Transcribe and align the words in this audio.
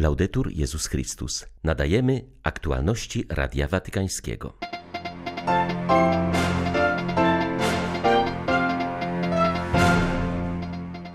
Laudetur 0.00 0.52
Jezus 0.52 0.86
Chrystus. 0.86 1.46
Nadajemy 1.64 2.24
aktualności 2.42 3.24
Radia 3.28 3.68
Watykańskiego. 3.68 4.54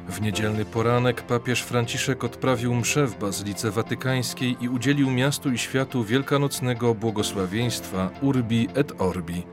W 0.09 0.21
niedzielny 0.21 0.65
poranek 0.65 1.21
papież 1.21 1.61
Franciszek 1.61 2.23
odprawił 2.23 2.75
mszę 2.75 3.07
w 3.07 3.19
Bazylice 3.19 3.71
Watykańskiej 3.71 4.57
i 4.61 4.69
udzielił 4.69 5.11
miastu 5.11 5.51
i 5.51 5.57
światu 5.57 6.03
wielkanocnego 6.03 6.95
błogosławieństwa 6.95 8.09
Urbi 8.21 8.67
et 8.75 9.01
Orbi. 9.01 9.43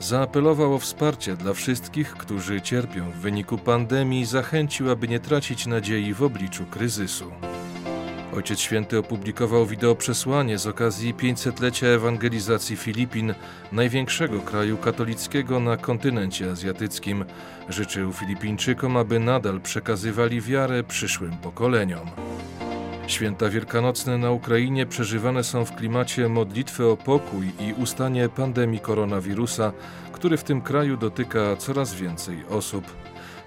Zaapelował 0.00 0.74
o 0.74 0.78
wsparcie 0.78 1.36
dla 1.36 1.52
wszystkich, 1.52 2.12
którzy 2.12 2.60
cierpią 2.60 3.10
w 3.10 3.14
wyniku 3.14 3.58
pandemii, 3.58 4.24
zachęcił, 4.24 4.90
aby 4.90 5.08
nie 5.08 5.20
tracić 5.20 5.66
nadziei 5.66 6.14
w 6.14 6.22
obliczu 6.22 6.66
kryzysu. 6.66 7.32
Ojciec 8.36 8.60
Święty 8.60 8.98
opublikował 8.98 9.66
wideo 9.66 9.94
przesłanie 9.94 10.58
z 10.58 10.66
okazji 10.66 11.14
500-lecia 11.14 11.86
ewangelizacji 11.86 12.76
Filipin, 12.76 13.34
największego 13.72 14.40
kraju 14.40 14.76
katolickiego 14.76 15.60
na 15.60 15.76
kontynencie 15.76 16.50
azjatyckim. 16.50 17.24
Życzył 17.68 18.12
Filipińczykom, 18.12 18.96
aby 18.96 19.18
nadal 19.18 19.60
przekazywali 19.60 20.40
wiarę 20.40 20.84
przyszłym 20.84 21.36
pokoleniom. 21.36 22.10
Święta 23.06 23.48
wielkanocne 23.48 24.18
na 24.18 24.30
Ukrainie 24.30 24.86
przeżywane 24.86 25.44
są 25.44 25.64
w 25.64 25.76
klimacie 25.76 26.28
modlitwy 26.28 26.86
o 26.86 26.96
pokój 26.96 27.46
i 27.60 27.72
ustanie 27.82 28.28
pandemii 28.28 28.80
koronawirusa, 28.80 29.72
który 30.12 30.36
w 30.36 30.44
tym 30.44 30.60
kraju 30.60 30.96
dotyka 30.96 31.56
coraz 31.56 31.94
więcej 31.94 32.44
osób. 32.50 32.84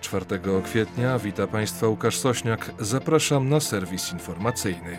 4 0.02 0.26
kwietnia 0.64 1.20
wita 1.20 1.48
Państwa 1.48 1.88
Łukasz 1.88 2.18
Sośniak. 2.18 2.72
Zapraszam 2.80 3.50
na 3.50 3.60
serwis 3.60 4.14
informacyjny. 4.14 4.98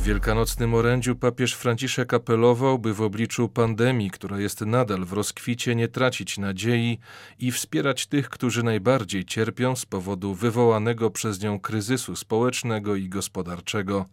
W 0.00 0.02
wielkanocnym 0.02 0.74
orędziu 0.74 1.16
papież 1.16 1.54
Franciszek 1.54 2.14
apelował, 2.14 2.78
by 2.78 2.94
w 2.94 3.02
obliczu 3.02 3.48
pandemii, 3.48 4.10
która 4.10 4.40
jest 4.40 4.60
nadal 4.60 5.04
w 5.04 5.12
rozkwicie, 5.12 5.74
nie 5.74 5.88
tracić 5.88 6.38
nadziei 6.38 6.98
i 7.38 7.52
wspierać 7.52 8.06
tych, 8.06 8.28
którzy 8.28 8.62
najbardziej 8.62 9.24
cierpią 9.24 9.76
z 9.76 9.86
powodu 9.86 10.34
wywołanego 10.34 11.10
przez 11.10 11.42
nią 11.42 11.60
kryzysu 11.60 12.16
społecznego 12.16 12.96
i 12.96 13.08
gospodarczego. 13.08 14.06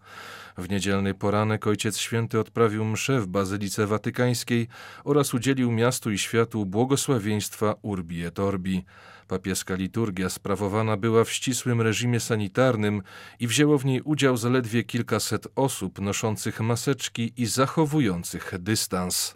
W 0.58 0.69
niedzielny 0.69 1.13
poranek 1.13 1.67
Ojciec 1.67 1.97
Święty 1.97 2.39
odprawił 2.39 2.85
mszę 2.85 3.21
w 3.21 3.27
Bazylice 3.27 3.88
Watykańskiej 3.88 4.67
oraz 5.03 5.33
udzielił 5.33 5.71
miastu 5.71 6.11
i 6.11 6.17
światu 6.17 6.65
błogosławieństwa 6.65 7.75
Urbi 7.81 8.23
et 8.23 8.39
Orbi. 8.39 8.85
Papieska 9.28 9.75
liturgia 9.75 10.30
sprawowana 10.30 10.97
była 10.97 11.23
w 11.23 11.31
ścisłym 11.31 11.81
reżimie 11.81 12.20
sanitarnym 12.20 13.02
i 13.39 13.47
wzięło 13.47 13.78
w 13.78 13.86
niej 13.86 14.02
udział 14.02 14.38
zaledwie 14.38 14.83
kilkaset 14.83 15.47
osób 15.56 16.02
noszących 16.02 16.61
maseczki 16.61 17.33
i 17.38 17.45
zachowujących 17.45 18.53
dystans. 18.59 19.33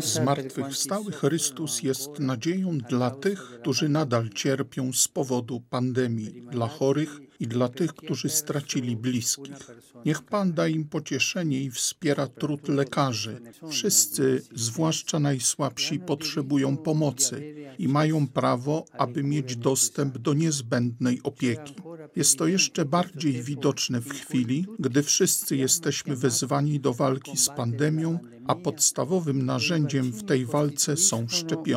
Zmartwychwstały 0.00 1.12
Chrystus 1.12 1.82
jest 1.82 2.18
nadzieją 2.18 2.78
dla 2.78 3.10
tych, 3.10 3.42
którzy 3.60 3.88
nadal 3.88 4.28
cierpią 4.28 4.92
z 4.92 5.08
powodu 5.08 5.60
pandemii, 5.60 6.42
dla 6.50 6.68
chorych 6.68 7.25
i 7.40 7.46
dla 7.46 7.68
tych, 7.68 7.94
którzy 7.94 8.28
stracili 8.28 8.96
bliskich. 8.96 9.70
Niech 10.04 10.22
Pan 10.22 10.52
da 10.52 10.68
im 10.68 10.84
pocieszenie 10.84 11.62
i 11.62 11.70
wspiera 11.70 12.26
trud 12.26 12.68
lekarzy. 12.68 13.40
Wszyscy, 13.70 14.42
zwłaszcza 14.54 15.18
najsłabsi, 15.18 15.98
potrzebują 15.98 16.76
pomocy 16.76 17.54
i 17.78 17.88
mają 17.88 18.28
prawo, 18.28 18.84
aby 18.92 19.22
mieć 19.22 19.56
dostęp 19.56 20.18
do 20.18 20.34
niezbędnej 20.34 21.20
opieki. 21.22 21.74
Jest 22.16 22.38
to 22.38 22.46
jeszcze 22.46 22.84
bardziej 22.84 23.42
widoczne 23.42 24.00
w 24.00 24.10
chwili, 24.10 24.66
gdy 24.78 25.02
wszyscy 25.02 25.56
jesteśmy 25.56 26.16
wezwani 26.16 26.80
do 26.80 26.94
walki 26.94 27.36
z 27.36 27.48
pandemią, 27.48 28.18
a 28.48 28.54
podstawowym 28.54 29.46
narzędziem 29.46 30.12
w 30.12 30.24
tej 30.24 30.46
walce 30.46 30.96
są 30.96 31.28
szczepionki. 31.28 31.76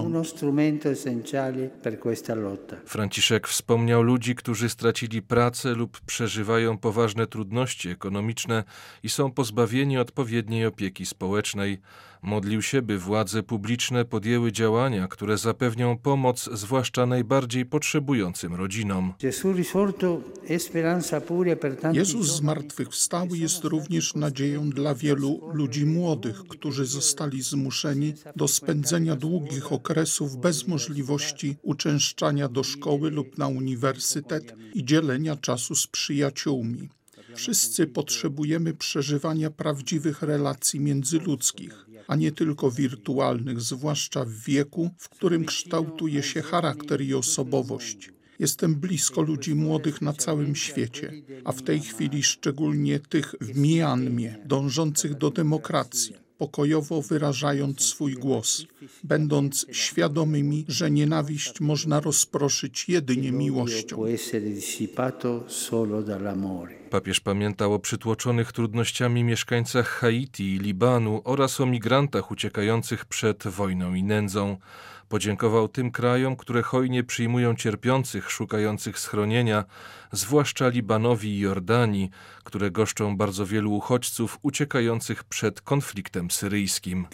Franciszek 2.85 3.47
wspomniał 3.47 4.01
ludzi, 4.03 4.35
którzy 4.35 4.69
stracili 4.69 5.21
pracę 5.21 5.73
lub 5.73 6.01
przeżywają 6.01 6.77
poważne 6.77 7.27
trudności 7.27 7.89
ekonomiczne 7.89 8.63
i 9.03 9.09
są 9.09 9.31
pozbawieni 9.31 9.97
odpowiedniej 9.97 10.65
opieki 10.65 11.05
społecznej. 11.05 11.79
Modlił 12.21 12.61
się, 12.61 12.81
by 12.81 12.97
władze 12.97 13.43
publiczne 13.43 14.05
podjęły 14.05 14.51
działania, 14.51 15.07
które 15.07 15.37
zapewnią 15.37 15.97
pomoc 15.97 16.49
zwłaszcza 16.53 17.05
najbardziej 17.05 17.65
potrzebującym 17.65 18.53
rodzinom. 18.53 19.13
Jezus 21.93 22.27
zmartwychwstały 22.27 23.37
jest 23.37 23.63
również 23.63 24.15
nadzieją 24.15 24.69
dla 24.69 24.95
wielu 24.95 25.41
ludzi 25.53 25.85
młodych, 25.85 26.43
którzy 26.59 26.85
zostali 26.85 27.41
zmuszeni 27.41 28.13
do 28.35 28.47
spędzenia 28.47 29.15
długich 29.15 29.71
okresów 29.71 30.37
bez 30.37 30.67
możliwości 30.67 31.57
uczęszczania 31.61 32.49
do 32.49 32.63
szkoły 32.63 33.11
lub 33.11 33.37
na 33.37 33.47
uniwersytet 33.47 34.55
i 34.73 34.85
dzielenia 34.85 35.35
czasu 35.35 35.75
z 35.75 35.87
przyjaciółmi. 35.87 36.89
Wszyscy 37.35 37.87
potrzebujemy 37.87 38.73
przeżywania 38.73 39.49
prawdziwych 39.51 40.21
relacji 40.21 40.79
międzyludzkich, 40.79 41.85
a 42.07 42.15
nie 42.15 42.31
tylko 42.31 42.71
wirtualnych, 42.71 43.61
zwłaszcza 43.61 44.25
w 44.25 44.31
wieku, 44.31 44.89
w 44.97 45.09
którym 45.09 45.45
kształtuje 45.45 46.23
się 46.23 46.41
charakter 46.41 47.01
i 47.01 47.13
osobowość. 47.13 48.11
Jestem 48.39 48.75
blisko 48.75 49.21
ludzi 49.21 49.55
młodych 49.55 50.01
na 50.01 50.13
całym 50.13 50.55
świecie, 50.55 51.13
a 51.45 51.51
w 51.51 51.61
tej 51.61 51.79
chwili 51.79 52.23
szczególnie 52.23 52.99
tych 52.99 53.35
w 53.41 53.59
Mianmie, 53.59 54.37
dążących 54.45 55.17
do 55.17 55.31
demokracji 55.31 56.28
pokojowo 56.39 57.01
wyrażając 57.01 57.81
swój 57.81 58.13
głos, 58.13 58.65
będąc 59.03 59.65
świadomymi, 59.71 60.65
że 60.67 60.91
nienawiść 60.91 61.59
można 61.59 61.99
rozproszyć 61.99 62.89
jedynie 62.89 63.31
miłością. 63.31 64.03
Papież 66.89 67.19
pamiętał 67.19 67.73
o 67.73 67.79
przytłoczonych 67.79 68.51
trudnościami 68.51 69.23
mieszkańcach 69.23 69.87
Haiti 69.87 70.55
i 70.55 70.59
Libanu 70.59 71.21
oraz 71.23 71.61
o 71.61 71.65
migrantach 71.65 72.31
uciekających 72.31 73.05
przed 73.05 73.47
wojną 73.47 73.93
i 73.93 74.03
nędzą. 74.03 74.57
Podziękował 75.09 75.67
tym 75.67 75.91
krajom, 75.91 76.35
które 76.35 76.61
hojnie 76.61 77.03
przyjmują 77.03 77.55
cierpiących, 77.55 78.31
szukających 78.31 78.99
schronienia, 78.99 79.65
zwłaszcza 80.11 80.67
Libanowi 80.67 81.29
i 81.29 81.39
Jordanii, 81.39 82.09
które 82.43 82.71
goszczą 82.71 83.17
bardzo 83.17 83.45
wielu 83.45 83.73
uchodźców 83.73 84.39
uciekających 84.41 85.23
przed 85.23 85.61
konfliktem 85.61 86.31
syryjskim. 86.31 87.05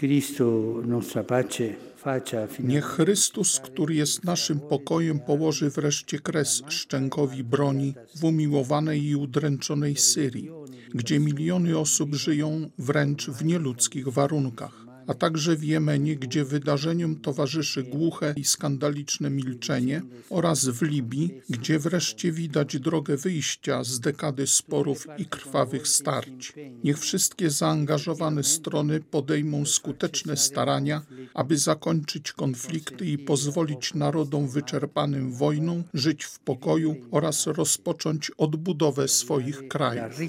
Niech 2.60 2.86
Chrystus, 2.86 3.60
który 3.60 3.96
jest 3.96 4.24
naszym 4.24 4.60
pokojem, 4.60 5.20
położy 5.20 5.70
wreszcie 5.70 6.20
kres 6.20 6.62
szczękowi 6.70 7.44
broni 7.44 7.94
w 8.16 8.24
umiłowanej 8.24 9.04
i 9.04 9.16
udręczonej 9.16 9.96
Syrii, 9.96 10.50
gdzie 10.94 11.20
miliony 11.20 11.78
osób 11.78 12.16
żyją 12.16 12.70
wręcz 12.78 13.30
w 13.30 13.46
nieludzkich 13.46 14.08
warunkach 14.08 14.85
a 15.08 15.14
także 15.14 15.56
w 15.56 15.64
Jemenie, 15.64 16.16
gdzie 16.16 16.46
wydarzeniom 16.46 17.16
towarzyszy 17.16 17.84
głuche 17.84 18.34
i 18.38 18.44
skandaliczne 18.44 19.30
milczenie, 19.30 20.02
oraz 20.30 20.66
w 20.66 20.82
Libii, 20.82 21.42
gdzie 21.50 21.80
wreszcie 21.80 22.32
widać 22.32 22.80
drogę 22.80 23.18
wyjścia 23.18 23.84
z 23.84 24.00
dekady 24.00 24.48
sporów 24.48 25.08
i 25.18 25.26
krwawych 25.26 25.88
starć. 25.88 26.54
Niech 26.84 27.00
wszystkie 27.00 27.50
zaangażowane 27.50 28.44
strony 28.44 29.00
podejmą 29.00 29.66
skuteczne 29.66 30.38
starania, 30.38 31.02
aby 31.34 31.58
zakończyć 31.58 32.32
konflikty 32.32 33.06
i 33.06 33.18
pozwolić 33.18 33.94
narodom 33.94 34.48
wyczerpanym 34.48 35.34
wojną 35.34 35.84
żyć 35.94 36.24
w 36.24 36.40
pokoju 36.40 36.96
oraz 37.12 37.48
rozpocząć 37.48 38.32
odbudowę 38.38 39.08
swoich 39.08 39.68
krajów. 39.68 40.20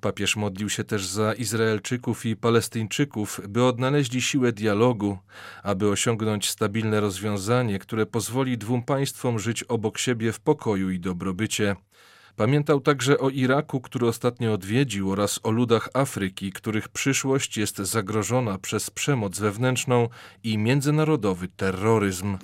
Papież 0.00 0.36
modlił 0.36 0.68
się 0.68 0.84
też 0.84 1.06
za 1.06 1.32
Izrael 1.32 1.71
Izraelczyków 1.72 2.26
i 2.26 2.36
Palestyńczyków, 2.36 3.40
by 3.48 3.64
odnaleźli 3.64 4.22
siłę 4.22 4.52
dialogu, 4.52 5.18
aby 5.62 5.88
osiągnąć 5.88 6.50
stabilne 6.50 7.00
rozwiązanie, 7.00 7.78
które 7.78 8.06
pozwoli 8.06 8.58
dwóm 8.58 8.82
państwom 8.82 9.38
żyć 9.38 9.62
obok 9.62 9.98
siebie 9.98 10.32
w 10.32 10.40
pokoju 10.40 10.90
i 10.90 11.00
dobrobycie. 11.00 11.76
Pamiętał 12.36 12.80
także 12.80 13.18
o 13.18 13.30
Iraku, 13.30 13.80
który 13.80 14.06
ostatnio 14.06 14.52
odwiedził, 14.52 15.12
oraz 15.12 15.40
o 15.42 15.50
ludach 15.50 15.88
Afryki, 15.94 16.52
których 16.52 16.88
przyszłość 16.88 17.56
jest 17.56 17.76
zagrożona 17.76 18.58
przez 18.58 18.90
przemoc 18.90 19.38
wewnętrzną 19.38 20.08
i 20.44 20.58
międzynarodowy 20.58 21.48
terroryzm. 21.48 22.38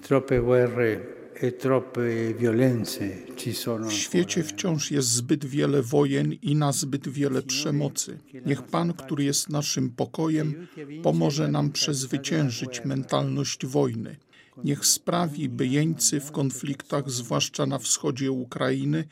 W 3.89 3.93
świecie 3.93 4.43
wciąż 4.43 4.91
jest 4.91 5.09
zbyt 5.09 5.45
wiele 5.45 5.83
wojen 5.83 6.33
i 6.33 6.55
na 6.55 6.73
zbyt 6.73 7.09
wiele 7.09 7.43
przemocy. 7.43 8.19
Niech 8.47 8.63
Pan, 8.63 8.93
który 8.93 9.25
jest 9.25 9.49
naszym 9.49 9.91
pokojem, 9.91 10.67
pomoże 11.03 11.49
nam 11.49 11.73
przezwyciężyć 11.73 12.85
mentalność 12.85 13.67
wojny. 13.67 14.17
Niech 14.65 14.87
sprawi, 14.87 15.49
by 15.49 15.67
jeńcy 15.67 16.21
w 16.21 16.33
konfliktach, 16.33 17.11
zwłaszcza 17.11 17.67
na 17.67 17.79
wschodzie 17.79 18.33
Ukrainy 18.33 19.05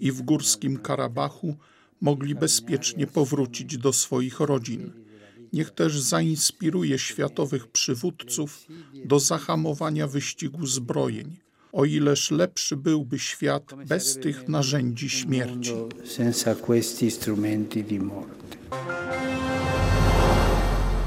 i 0.00 0.12
w 0.12 0.22
górskim 0.22 0.76
Karabachu, 0.78 1.56
mogli 2.00 2.34
bezpiecznie 2.34 3.06
powrócić 3.06 3.78
do 3.78 3.92
swoich 3.92 4.40
rodzin. 4.40 4.92
Niech 5.52 5.70
też 5.70 6.00
zainspiruje 6.00 6.98
światowych 6.98 7.66
przywódców 7.66 8.66
do 9.04 9.20
zahamowania 9.20 10.06
wyścigu 10.06 10.66
zbrojeń, 10.66 11.36
o 11.72 11.84
ileż 11.84 12.30
lepszy 12.30 12.76
byłby 12.76 13.18
świat 13.18 13.74
bez 13.86 14.18
tych 14.18 14.48
narzędzi 14.48 15.10
śmierci. 15.10 15.72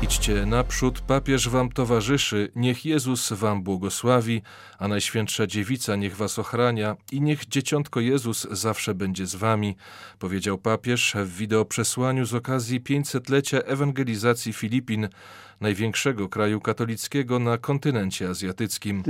Idźcie 0.02 0.46
naprzód, 0.46 1.02
papież 1.02 1.50
wam 1.50 1.72
towarzyszy, 1.72 2.52
niech 2.56 2.86
Jezus 2.86 3.34
wam 3.34 3.64
błogosławi, 3.64 4.42
a 4.80 4.88
Najświętsza 4.88 5.48
Dziewica 5.48 5.96
niech 5.96 6.16
was 6.16 6.40
ochrania 6.40 6.96
i 7.12 7.22
niech 7.22 7.46
Dzieciątko 7.46 8.00
Jezus 8.00 8.48
zawsze 8.52 8.96
będzie 8.96 9.26
z 9.26 9.36
wami, 9.36 9.76
powiedział 10.20 10.58
papież 10.58 11.16
w 11.26 11.38
wideoprzesłaniu 11.38 12.26
z 12.26 12.34
okazji 12.34 12.82
500-lecia 12.82 13.58
ewangelizacji 13.58 14.54
Filipin, 14.54 15.08
największego 15.66 16.30
kraju 16.30 16.62
katolickiego 16.62 17.40
na 17.40 17.58
kontynencie 17.58 18.30
azjatyckim. 18.30 19.04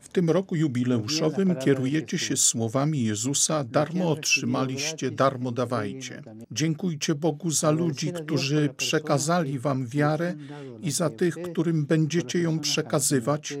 W 0.00 0.08
tym 0.08 0.30
roku 0.30 0.56
jubileuszowym 0.56 1.56
kierujecie 1.56 2.18
się 2.18 2.36
słowami 2.36 3.04
Jezusa: 3.04 3.64
Darmo 3.64 4.10
otrzymaliście, 4.10 5.10
darmo 5.10 5.52
dawajcie. 5.52 6.22
Dziękujcie 6.50 7.14
Bogu 7.14 7.50
za 7.50 7.70
ludzi, 7.70 8.12
którzy 8.12 8.68
przekazali 8.76 9.58
wam 9.58 9.86
wiarę 9.86 10.34
i 10.82 10.90
za 10.90 11.10
tych, 11.10 11.34
którym 11.42 11.86
będziecie 11.86 12.38
ją 12.38 12.58
przekazywać. 12.58 13.58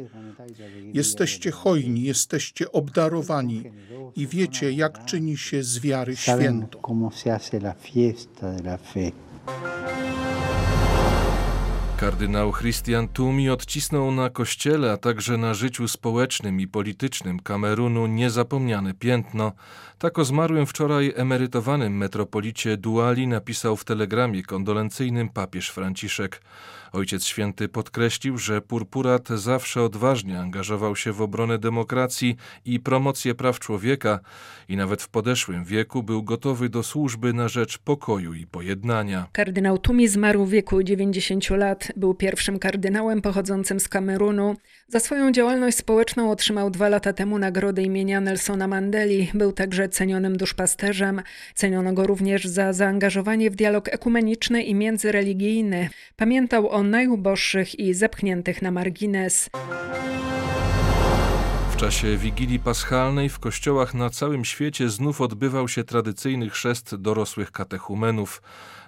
Jesteście 0.92 1.50
hojni, 1.50 2.02
jesteście 2.02 2.72
obdarowani 2.72 3.62
i 4.16 4.26
wiecie, 4.26 4.72
jak 4.72 5.04
czyni 5.04 5.36
się 5.36 5.62
z 5.62 5.78
wiary 5.78 6.16
święto. 6.16 6.78
Kardynał 12.00 12.52
Christian 12.52 13.08
Tumi 13.08 13.50
odcisnął 13.50 14.10
na 14.10 14.30
kościele, 14.30 14.92
a 14.92 14.96
także 14.96 15.36
na 15.36 15.54
życiu 15.54 15.88
społecznym 15.88 16.60
i 16.60 16.68
politycznym 16.68 17.40
Kamerunu 17.40 18.06
niezapomniane 18.06 18.94
piętno. 18.94 19.52
Tak 19.98 20.18
o 20.18 20.24
zmarłym 20.24 20.66
wczoraj 20.66 21.12
emerytowanym 21.16 21.96
metropolicie 21.96 22.76
Duali 22.76 23.26
napisał 23.26 23.76
w 23.76 23.84
telegramie 23.84 24.42
kondolencyjnym 24.42 25.28
papież 25.28 25.70
Franciszek. 25.70 26.42
Ojciec 26.92 27.24
Święty 27.24 27.68
podkreślił, 27.68 28.38
że 28.38 28.60
purpurat 28.60 29.28
zawsze 29.28 29.82
odważnie 29.82 30.40
angażował 30.40 30.96
się 30.96 31.12
w 31.12 31.22
obronę 31.22 31.58
demokracji 31.58 32.36
i 32.64 32.80
promocję 32.80 33.34
praw 33.34 33.58
człowieka 33.58 34.20
i 34.68 34.76
nawet 34.76 35.02
w 35.02 35.08
podeszłym 35.08 35.64
wieku 35.64 36.02
był 36.02 36.22
gotowy 36.22 36.68
do 36.68 36.82
służby 36.82 37.32
na 37.32 37.48
rzecz 37.48 37.78
pokoju 37.78 38.34
i 38.34 38.46
pojednania. 38.46 39.26
Kardynał 39.32 39.78
Tumi 39.78 40.08
zmarł 40.08 40.44
w 40.44 40.50
wieku 40.50 40.82
90 40.82 41.50
lat. 41.50 41.92
Był 41.96 42.14
pierwszym 42.14 42.58
kardynałem 42.58 43.22
pochodzącym 43.22 43.80
z 43.80 43.88
Kamerunu. 43.88 44.56
Za 44.88 45.00
swoją 45.00 45.32
działalność 45.32 45.76
społeczną 45.76 46.30
otrzymał 46.30 46.70
dwa 46.70 46.88
lata 46.88 47.12
temu 47.12 47.38
nagrodę 47.38 47.82
imienia 47.82 48.20
Nelsona 48.20 48.68
Mandeli. 48.68 49.30
Był 49.34 49.52
także 49.52 49.88
cenionym 49.88 50.36
duszpasterzem. 50.36 51.22
Ceniono 51.54 51.92
go 51.92 52.06
również 52.06 52.44
za 52.44 52.72
zaangażowanie 52.72 53.50
w 53.50 53.56
dialog 53.56 53.88
ekumeniczny 53.88 54.62
i 54.62 54.74
międzyreligijny. 54.74 55.88
Pamiętał 56.16 56.68
o 56.76 56.82
najuboższych 56.82 57.78
i 57.78 57.94
zepchniętych 57.94 58.62
na 58.62 58.70
margines. 58.70 59.50
W 61.72 61.76
czasie 61.76 62.16
Wigilii 62.16 62.58
Paschalnej 62.58 63.28
w 63.28 63.38
kościołach 63.38 63.94
na 63.94 64.10
całym 64.10 64.44
świecie 64.44 64.88
znów 64.88 65.20
odbywał 65.20 65.68
się 65.68 65.84
tradycyjny 65.84 66.50
chrzest 66.50 66.94
dorosłych 66.94 67.52
katechumenów. 67.52 68.42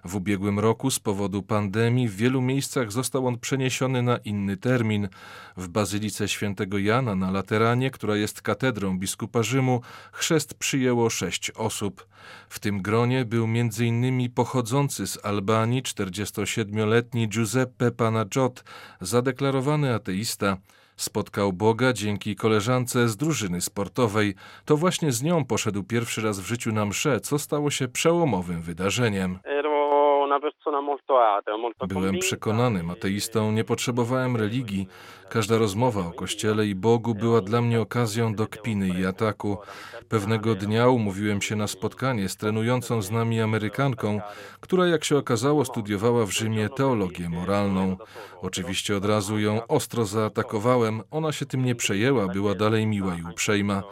W 0.09 0.17
ubiegłym 0.17 0.59
roku 0.59 0.91
z 0.91 0.99
powodu 0.99 1.43
pandemii 1.43 2.09
w 2.09 2.17
wielu 2.17 2.41
miejscach 2.41 2.93
został 2.93 3.27
on 3.27 3.39
przeniesiony 3.39 4.03
na 4.03 4.17
inny 4.17 4.57
termin. 4.57 5.09
W 5.57 5.69
Bazylice 5.69 6.29
Świętego 6.29 6.79
Jana 6.79 7.15
na 7.15 7.31
Lateranie, 7.31 7.91
która 7.91 8.17
jest 8.17 8.43
katedrą 8.43 8.99
biskupa 8.99 9.43
Rzymu, 9.43 9.81
chrzest 10.13 10.55
przyjęło 10.55 11.11
sześć 11.11 11.51
osób. 11.51 12.07
W 12.49 12.59
tym 12.59 12.83
gronie 12.83 13.25
był 13.25 13.45
m.in. 13.45 14.33
pochodzący 14.33 15.07
z 15.07 15.25
Albanii 15.25 15.83
47-letni 15.83 17.29
Giuseppe 17.29 17.91
Panagiot, 17.91 18.65
zadeklarowany 19.01 19.95
ateista. 19.95 20.57
Spotkał 20.97 21.53
Boga 21.53 21.93
dzięki 21.93 22.37
koleżance 22.37 23.09
z 23.09 23.17
drużyny 23.17 23.61
sportowej. 23.61 24.35
To 24.65 24.77
właśnie 24.77 25.13
z 25.13 25.23
nią 25.23 25.45
poszedł 25.45 25.83
pierwszy 25.83 26.23
raz 26.23 26.41
w 26.41 26.47
życiu 26.47 26.73
na 26.73 26.87
mszę, 26.87 27.21
co 27.21 27.39
stało 27.39 27.71
się 27.71 27.89
przełomowym 27.89 28.63
wydarzeniem. 28.63 29.39
Byłem 31.89 32.19
przekonanym 32.19 32.91
ateistą, 32.91 33.53
nie 33.53 33.65
potrzebowałem 33.65 34.37
religii. 34.37 34.89
Każda 35.29 35.59
rozmowa 35.59 36.01
o 36.07 36.13
Kościele 36.13 36.67
i 36.67 36.75
Bogu 36.75 37.15
była 37.15 37.41
dla 37.41 37.61
mnie 37.61 37.81
okazją 37.81 38.35
do 38.35 38.47
kpiny 38.47 38.89
i 38.89 39.07
ataku. 39.07 39.59
Pewnego 40.09 40.55
dnia 40.55 40.89
umówiłem 40.89 41.43
się 41.43 41.57
na 41.57 41.67
spotkanie 41.67 42.29
z 42.29 42.37
trenującą 42.37 43.03
z 43.03 43.11
nami 43.11 43.41
Amerykanką, 43.41 44.21
która 44.61 44.87
jak 44.87 45.05
się 45.05 45.17
okazało 45.19 45.65
studiowała 45.65 46.27
w 46.27 46.31
Rzymie 46.31 46.69
teologię 46.69 47.29
moralną. 47.29 47.97
Oczywiście 48.43 48.97
od 48.97 49.05
razu 49.05 49.39
ją 49.39 49.67
ostro 49.67 50.05
zaatakowałem, 50.05 51.03
ona 51.11 51.33
się 51.33 51.47
tym 51.47 51.65
nie 51.65 51.75
przejęła, 51.75 52.27
była 52.29 52.55
dalej 52.55 52.87
miła 52.87 53.15
i 53.15 53.23
uprzejma. 53.31 53.83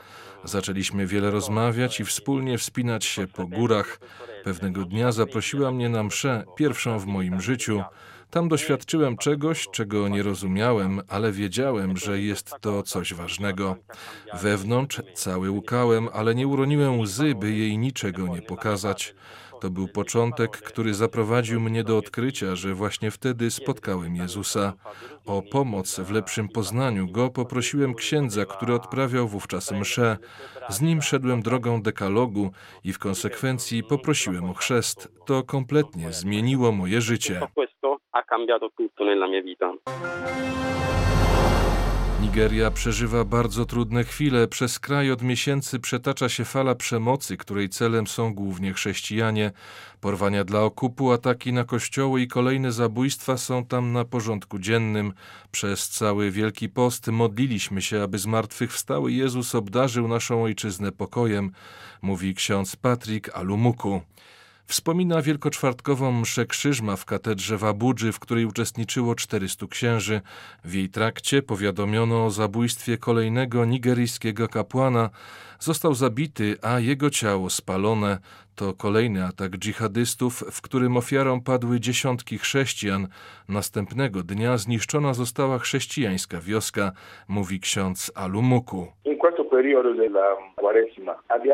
Zaczęliśmy 0.47 1.07
wiele 1.07 1.31
rozmawiać 1.31 2.01
i 2.01 2.05
wspólnie 2.05 2.59
wspinać 2.59 3.05
się 3.05 3.27
po 3.27 3.47
górach. 3.47 3.99
Pewnego 4.45 4.85
dnia 4.85 5.13
zaprosiła 5.13 5.73
mnie 5.73 5.89
na 5.89 6.03
mszę, 6.03 6.45
pierwszą 6.57 6.99
w 6.99 7.07
moim 7.07 7.41
życiu. 7.41 7.83
Tam 8.31 8.49
doświadczyłem 8.49 9.17
czegoś, 9.17 9.69
czego 9.73 10.09
nie 10.09 10.23
rozumiałem, 10.23 11.01
ale 11.09 11.33
wiedziałem, 11.33 11.97
że 11.97 12.21
jest 12.21 12.55
to 12.61 12.83
coś 12.83 13.15
ważnego. 13.15 13.77
Wewnątrz 14.35 15.03
cały 15.15 15.51
łkałem, 15.51 16.09
ale 16.13 16.35
nie 16.35 16.47
uroniłem 16.47 17.01
łzy, 17.01 17.35
by 17.35 17.53
jej 17.53 17.79
niczego 17.79 18.29
nie 18.29 18.43
pokazać. 18.43 19.15
To 19.61 19.71
był 19.71 19.89
początek, 19.89 20.51
który 20.51 20.95
zaprowadził 20.95 21.61
mnie 21.61 21.85
do 21.85 21.99
odkrycia, 21.99 22.57
że 22.57 22.75
właśnie 22.75 23.11
wtedy 23.11 23.51
spotkałem 23.51 24.17
Jezusa. 24.17 24.73
O 25.27 25.43
pomoc 25.43 26.01
w 26.01 26.11
lepszym 26.11 26.49
poznaniu 26.49 27.09
Go 27.13 27.31
poprosiłem 27.31 27.95
księdza, 27.95 28.45
który 28.45 28.75
odprawiał 28.75 29.29
wówczas 29.29 29.73
mszę. 29.73 30.19
Z 30.69 30.81
nim 30.81 31.03
szedłem 31.03 31.43
drogą 31.43 31.83
dekalogu 31.83 32.51
i 32.85 32.93
w 32.93 32.99
konsekwencji 32.99 33.83
poprosiłem 33.83 34.51
o 34.51 34.55
chrzest. 34.55 35.09
To 35.27 35.43
kompletnie 35.43 36.13
zmieniło 36.13 36.73
moje 36.73 37.01
życie. 37.01 37.41
Nigeria 42.21 42.71
przeżywa 42.71 43.25
bardzo 43.25 43.65
trudne 43.65 44.05
chwile. 44.05 44.49
Przez 44.49 44.79
kraj 44.79 45.11
od 45.11 45.23
miesięcy 45.23 45.81
przetacza 45.81 46.29
się 46.29 46.45
fala 46.45 46.75
przemocy, 46.75 47.37
której 47.37 47.69
celem 47.69 48.07
są 48.07 48.35
głównie 48.35 48.73
chrześcijanie. 48.73 49.53
Porwania 50.01 50.45
dla 50.45 50.63
okupu, 50.63 51.13
ataki 51.13 51.53
na 51.53 51.65
kościoły 51.65 52.21
i 52.21 52.29
kolejne 52.29 52.73
zabójstwa 52.73 53.37
są 53.37 53.65
tam 53.65 53.93
na 53.93 54.05
porządku 54.05 54.59
dziennym. 54.59 55.13
Przez 55.51 55.89
cały 55.89 56.31
Wielki 56.31 56.69
Post 56.69 57.09
modliliśmy 57.09 57.83
się, 57.83 58.03
aby 58.03 58.19
zmartwychwstały 58.19 59.13
Jezus 59.13 59.55
obdarzył 59.55 60.09
naszą 60.09 60.43
ojczyznę 60.43 60.93
pokojem, 60.93 61.53
mówi 62.03 62.35
ksiądz 62.35 62.77
Patryk 62.77 63.37
Alumuku. 63.37 64.01
Wspomina 64.67 65.23
wielkoczwartkową 65.23 66.13
mszę 66.13 66.47
krzyżma 66.47 66.97
w 66.97 67.05
katedrze 67.05 67.59
w 67.59 67.65
Abudży, 67.65 68.13
w 68.13 68.19
której 68.19 68.45
uczestniczyło 68.45 69.15
400 69.15 69.67
księży. 69.67 70.21
W 70.65 70.75
jej 70.75 70.89
trakcie 70.89 71.43
powiadomiono 71.43 72.27
o 72.27 72.31
zabójstwie 72.31 72.99
kolejnego 72.99 73.65
nigeryjskiego 73.65 74.49
kapłana. 74.49 75.11
Został 75.61 75.95
zabity, 75.95 76.57
a 76.63 76.81
jego 76.81 77.11
ciało 77.11 77.51
spalone. 77.51 78.19
To 78.57 78.75
kolejny 78.75 79.25
atak 79.25 79.59
dżihadystów, 79.59 80.45
w 80.51 80.61
którym 80.61 80.97
ofiarą 80.97 81.41
padły 81.41 81.81
dziesiątki 81.81 82.39
chrześcijan. 82.39 83.09
Następnego 83.49 84.23
dnia 84.23 84.59
zniszczona 84.59 85.15
została 85.15 85.59
chrześcijańska 85.59 86.41
wioska, 86.41 86.93
mówi 87.29 87.61
ksiądz 87.61 88.13
Alumuku. 88.15 88.87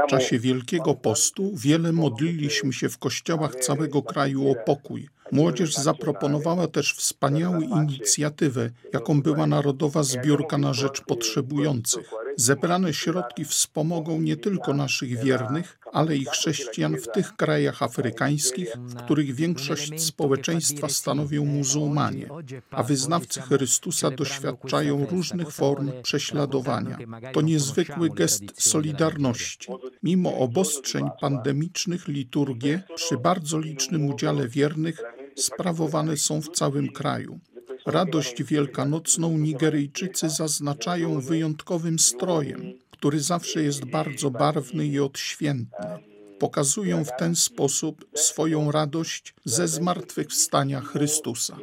W 0.07 0.11
czasie 0.11 0.39
Wielkiego 0.39 0.95
Postu 0.95 1.51
wiele 1.57 1.93
modliliśmy 1.93 2.73
się 2.73 2.89
w 2.89 2.99
kościołach 2.99 3.55
całego 3.55 4.03
kraju 4.03 4.51
o 4.51 4.55
pokój. 4.55 5.09
Młodzież 5.33 5.75
zaproponowała 5.75 6.67
też 6.67 6.95
wspaniałą 6.95 7.61
inicjatywę, 7.61 8.71
jaką 8.93 9.23
była 9.23 9.47
Narodowa 9.47 10.03
Zbiórka 10.03 10.59
na 10.59 10.73
Rzecz 10.73 11.01
Potrzebujących. 11.01 12.11
Zebrane 12.37 12.93
środki 12.93 13.45
wspomogą 13.45 14.21
nie 14.21 14.37
tylko 14.37 14.75
naszych 14.75 15.19
wiernych, 15.25 15.79
ale 15.93 16.17
i 16.17 16.25
chrześcijan 16.25 16.97
w 16.97 17.09
tych 17.09 17.37
krajach 17.37 17.83
afrykańskich, 17.83 18.77
w 18.77 18.95
których 18.95 19.35
większość 19.35 20.03
społeczeństwa 20.03 20.89
stanowią 20.89 21.45
muzułmanie, 21.45 22.29
a 22.71 22.83
wyznawcy 22.83 23.41
Chrystusa 23.41 24.11
doświadczają 24.11 25.07
różnych 25.07 25.51
form 25.51 25.91
prześladowania. 26.03 26.99
To 27.33 27.41
niezwykły 27.41 28.11
gest 28.11 28.45
solidarności. 28.63 29.69
Mimo 30.03 30.37
obostrzeń 30.37 31.05
pandemicznych 31.21 32.09
liturgie 32.09 32.83
przy 32.95 33.19
bardzo 33.19 33.59
licznym 33.59 34.07
udziale 34.07 34.49
wiernych 34.49 35.03
sprawowane 35.37 36.17
są 36.17 36.43
w 36.43 36.49
całym 36.49 36.89
kraju. 36.89 37.41
Radość 37.87 38.43
wielkanocną 38.43 39.39
Nigeryjczycy 39.39 40.31
zaznaczają 40.31 41.21
wyjątkowym 41.21 41.99
strojem, 41.99 42.73
który 43.03 43.19
zawsze 43.19 43.63
jest 43.63 43.91
bardzo 43.91 44.31
barwny 44.31 44.87
i 44.87 45.01
odświętny. 45.01 45.87
Pokazują 46.41 47.05
w 47.05 47.17
ten 47.17 47.35
sposób 47.35 47.95
swoją 48.15 48.71
radość 48.71 49.35
ze 49.45 49.69
zmartwychwstania 49.69 50.81
Chrystusa. 50.81 51.57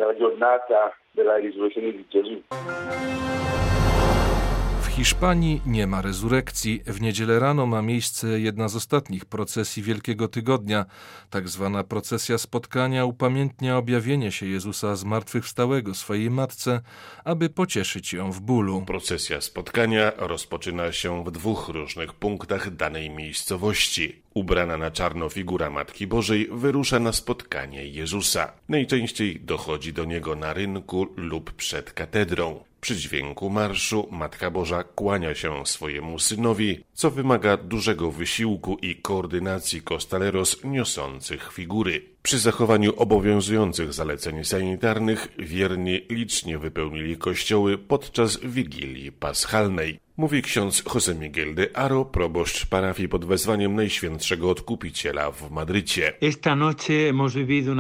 Hiszpanii 4.99 5.61
nie 5.65 5.87
ma 5.87 6.01
rezurekcji. 6.01 6.81
W 6.85 7.01
niedzielę 7.01 7.39
rano 7.39 7.65
ma 7.65 7.81
miejsce 7.81 8.39
jedna 8.39 8.67
z 8.67 8.75
ostatnich 8.75 9.25
procesji 9.25 9.83
Wielkiego 9.83 10.27
Tygodnia. 10.27 10.85
Tak 11.29 11.49
zwana 11.49 11.83
procesja 11.83 12.37
spotkania 12.37 13.05
upamiętnia 13.05 13.77
objawienie 13.77 14.31
się 14.31 14.45
Jezusa 14.45 14.95
zmartwychwstałego 14.95 15.95
swojej 15.95 16.29
matce, 16.29 16.81
aby 17.23 17.49
pocieszyć 17.49 18.13
ją 18.13 18.31
w 18.31 18.41
bólu. 18.41 18.83
Procesja 18.87 19.41
spotkania 19.41 20.11
rozpoczyna 20.17 20.91
się 20.91 21.23
w 21.23 21.31
dwóch 21.31 21.69
różnych 21.69 22.13
punktach 22.13 22.75
danej 22.75 23.09
miejscowości. 23.09 24.21
Ubrana 24.33 24.77
na 24.77 24.91
czarno 24.91 25.29
figura 25.29 25.69
Matki 25.69 26.07
Bożej 26.07 26.49
wyrusza 26.51 26.99
na 26.99 27.13
spotkanie 27.13 27.87
Jezusa. 27.87 28.51
Najczęściej 28.69 29.39
dochodzi 29.39 29.93
do 29.93 30.05
niego 30.05 30.35
na 30.35 30.53
rynku 30.53 31.07
lub 31.15 31.51
przed 31.51 31.93
katedrą. 31.93 32.68
Przy 32.81 32.95
dźwięku 32.95 33.50
marszu 33.50 34.07
Matka 34.12 34.51
Boża 34.51 34.83
kłania 34.83 35.36
się 35.36 35.65
swojemu 35.65 36.19
synowi, 36.19 36.83
co 36.93 37.12
wymaga 37.12 37.57
dużego 37.57 38.12
wysiłku 38.12 38.77
i 38.81 38.95
koordynacji 38.95 39.81
kostaleros 39.81 40.63
niosących 40.63 41.53
figury. 41.53 42.01
Przy 42.24 42.39
zachowaniu 42.39 42.93
obowiązujących 42.98 43.93
zaleceń 43.93 44.43
sanitarnych 44.43 45.27
wierni 45.39 46.01
licznie 46.09 46.57
wypełnili 46.57 47.17
kościoły 47.17 47.77
podczas 47.77 48.39
Wigilii 48.43 49.12
Paschalnej. 49.12 50.00
Mówi 50.19 50.41
ksiądz 50.41 50.83
José 50.83 51.15
Miguel 51.19 51.55
de 51.55 51.77
Aro, 51.77 52.05
proboszcz 52.05 52.65
parafii 52.65 53.09
pod 53.09 53.25
wezwaniem 53.25 53.75
Najświętszego 53.75 54.49
Odkupiciela 54.49 55.31
w 55.31 55.51
Madrycie. 55.51 56.13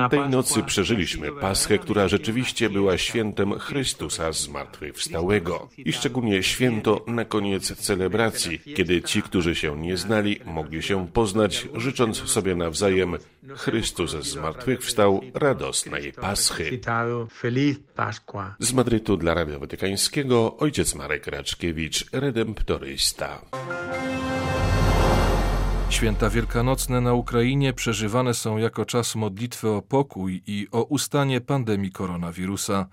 Tej 0.09 0.29
nocy 0.29 0.63
przeżyliśmy 0.63 1.31
Paschę, 1.31 1.77
która 1.77 2.07
rzeczywiście 2.07 2.69
była 2.69 2.97
świętem 2.97 3.59
Chrystusa 3.59 4.31
zmartwychwstałego. 4.31 5.69
I 5.77 5.93
szczególnie 5.93 6.43
święto 6.43 7.05
na 7.07 7.25
koniec 7.25 7.75
celebracji, 7.75 8.59
kiedy 8.75 9.01
ci, 9.01 9.21
którzy 9.21 9.55
się 9.55 9.77
nie 9.77 9.97
znali, 9.97 10.39
mogli 10.45 10.83
się 10.83 11.07
poznać, 11.07 11.67
życząc 11.75 12.17
sobie 12.17 12.55
nawzajem 12.55 13.17
Chrystus 13.57 14.11
zmartwychwstał 14.11 15.21
radosnej 15.33 16.13
Paschy. 16.13 16.79
Z 18.59 18.73
Madrytu 18.73 19.17
dla 19.17 19.33
Radia 19.33 19.59
Watykańskiego 19.59 20.57
ojciec 20.57 20.95
Marek 20.95 21.27
Raczkiewicz, 21.27 22.05
redemptorysta. 22.11 23.41
Święta 25.89 26.29
wielkanocne 26.29 27.01
na 27.01 27.13
Ukrainie 27.13 27.73
przeżywane 27.73 28.33
są 28.33 28.57
jako 28.57 28.85
czas 28.85 29.15
modlitwy 29.15 29.69
o 29.69 29.81
pokój 29.81 30.43
i 30.47 30.67
o 30.71 30.83
ustanie 30.83 31.41
pandemii 31.41 31.91
koronawirusa. 31.91 32.87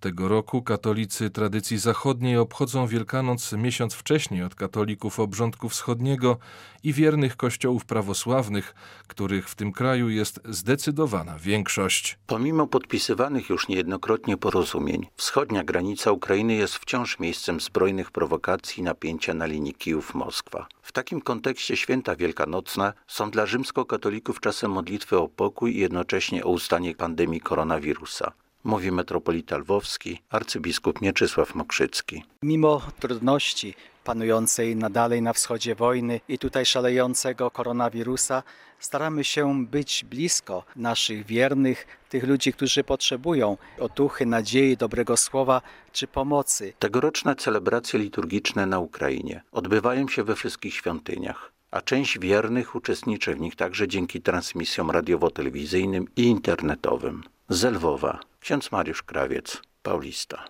Tego 0.00 0.28
roku 0.28 0.62
katolicy 0.62 1.30
tradycji 1.30 1.78
zachodniej 1.78 2.36
obchodzą 2.36 2.86
Wielkanoc 2.86 3.52
miesiąc 3.52 3.94
wcześniej 3.94 4.42
od 4.42 4.54
katolików 4.54 5.20
obrządku 5.20 5.68
wschodniego 5.68 6.38
i 6.82 6.92
wiernych 6.92 7.36
kościołów 7.36 7.84
prawosławnych, 7.84 8.74
których 9.06 9.48
w 9.48 9.54
tym 9.54 9.72
kraju 9.72 10.08
jest 10.08 10.40
zdecydowana 10.44 11.38
większość. 11.38 12.18
Pomimo 12.26 12.66
podpisywanych 12.66 13.48
już 13.48 13.68
niejednokrotnie 13.68 14.36
porozumień, 14.36 15.06
wschodnia 15.16 15.64
granica 15.64 16.12
Ukrainy 16.12 16.54
jest 16.54 16.74
wciąż 16.74 17.18
miejscem 17.18 17.60
zbrojnych 17.60 18.10
prowokacji 18.10 18.80
i 18.80 18.84
napięcia 18.84 19.34
na 19.34 19.46
linii 19.46 19.74
Kijów-Moskwa. 19.74 20.66
W 20.82 20.92
takim 20.92 21.20
kontekście 21.20 21.76
święta 21.76 22.16
wielkanocne 22.16 22.92
są 23.06 23.30
dla 23.30 23.46
rzymskokatolików 23.46 24.40
czasem 24.40 24.70
modlitwy 24.70 25.18
o 25.18 25.28
pokój 25.28 25.76
i 25.76 25.80
jednocześnie 25.80 26.44
o 26.44 26.48
ustanie 26.48 26.94
pandemii 26.94 27.40
koronawirusa 27.40 28.32
mówi 28.64 28.92
metropolita 28.92 29.58
lwowski, 29.58 30.22
arcybiskup 30.30 31.00
Mieczysław 31.00 31.54
Mokrzycki. 31.54 32.24
Mimo 32.42 32.82
trudności 33.00 33.74
panującej 34.04 34.76
nadalej 34.76 35.22
na 35.22 35.32
wschodzie 35.32 35.74
wojny 35.74 36.20
i 36.28 36.38
tutaj 36.38 36.66
szalejącego 36.66 37.50
koronawirusa, 37.50 38.42
staramy 38.78 39.24
się 39.24 39.66
być 39.66 40.04
blisko 40.10 40.64
naszych 40.76 41.26
wiernych, 41.26 41.86
tych 42.08 42.24
ludzi, 42.24 42.52
którzy 42.52 42.84
potrzebują 42.84 43.56
otuchy, 43.78 44.26
nadziei, 44.26 44.76
dobrego 44.76 45.16
słowa 45.16 45.62
czy 45.92 46.06
pomocy. 46.06 46.72
Tegoroczne 46.78 47.36
celebracje 47.36 47.98
liturgiczne 47.98 48.66
na 48.66 48.78
Ukrainie 48.78 49.42
odbywają 49.52 50.08
się 50.08 50.24
we 50.24 50.34
wszystkich 50.34 50.74
świątyniach 50.74 51.52
a 51.70 51.80
część 51.80 52.18
wiernych 52.18 52.74
uczestniczy 52.74 53.34
w 53.34 53.40
nich 53.40 53.56
także 53.56 53.88
dzięki 53.88 54.22
transmisjom 54.22 54.90
radiowo-telewizyjnym 54.90 56.06
i 56.16 56.22
internetowym. 56.22 57.22
Z 57.52 57.64
Lwowa, 57.64 58.20
ksiądz 58.40 58.72
Mariusz 58.72 59.02
Krawiec, 59.02 59.62
Paulista. 59.82 60.44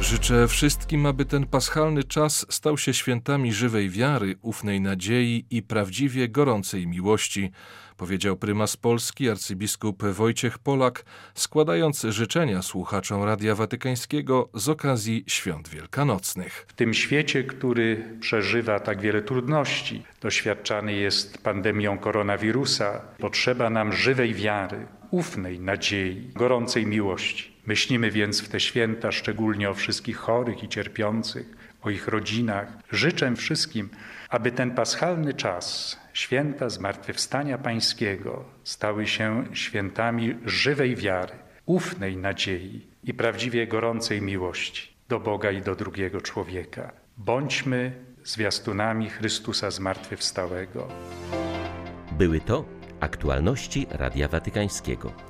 Życzę 0.00 0.48
wszystkim, 0.48 1.06
aby 1.06 1.24
ten 1.24 1.46
paschalny 1.46 2.04
czas 2.04 2.46
stał 2.48 2.78
się 2.78 2.94
świętami 2.94 3.52
żywej 3.52 3.90
wiary, 3.90 4.36
ufnej 4.42 4.80
nadziei 4.80 5.46
i 5.50 5.62
prawdziwie 5.62 6.28
gorącej 6.28 6.86
miłości, 6.86 7.50
powiedział 7.96 8.36
prymas 8.36 8.76
Polski 8.76 9.30
arcybiskup 9.30 10.04
Wojciech 10.04 10.58
Polak, 10.58 11.04
składając 11.34 12.02
życzenia 12.02 12.62
słuchaczom 12.62 13.22
Radia 13.22 13.54
Watykańskiego 13.54 14.48
z 14.54 14.68
okazji 14.68 15.24
świąt 15.26 15.68
wielkanocnych. 15.68 16.66
W 16.68 16.72
tym 16.72 16.94
świecie, 16.94 17.44
który 17.44 18.04
przeżywa 18.20 18.80
tak 18.80 19.00
wiele 19.00 19.22
trudności, 19.22 20.02
doświadczany 20.20 20.92
jest 20.92 21.38
pandemią 21.38 21.98
koronawirusa, 21.98 23.00
potrzeba 23.18 23.70
nam 23.70 23.92
żywej 23.92 24.34
wiary, 24.34 24.86
ufnej 25.10 25.60
nadziei, 25.60 26.30
gorącej 26.34 26.86
miłości. 26.86 27.49
Myślimy 27.66 28.10
więc 28.10 28.40
w 28.40 28.48
te 28.48 28.60
święta 28.60 29.12
szczególnie 29.12 29.70
o 29.70 29.74
wszystkich 29.74 30.16
chorych 30.16 30.64
i 30.64 30.68
cierpiących, 30.68 31.46
o 31.82 31.90
ich 31.90 32.08
rodzinach. 32.08 32.68
Życzę 32.90 33.36
wszystkim, 33.36 33.88
aby 34.28 34.52
ten 34.52 34.70
paschalny 34.70 35.34
czas, 35.34 35.98
święta 36.12 36.68
Zmartwychwstania 36.68 37.58
Pańskiego, 37.58 38.44
stały 38.64 39.06
się 39.06 39.44
świętami 39.52 40.36
żywej 40.44 40.96
wiary, 40.96 41.32
ufnej 41.66 42.16
nadziei 42.16 42.86
i 43.04 43.14
prawdziwie 43.14 43.66
gorącej 43.66 44.22
miłości 44.22 44.90
do 45.08 45.20
Boga 45.20 45.50
i 45.50 45.62
do 45.62 45.76
drugiego 45.76 46.20
człowieka. 46.20 46.92
Bądźmy 47.16 47.92
zwiastunami 48.24 49.10
Chrystusa 49.10 49.70
Zmartwychwstałego. 49.70 50.88
Były 52.12 52.40
to 52.40 52.64
aktualności 53.00 53.86
Radia 53.90 54.28
Watykańskiego. 54.28 55.29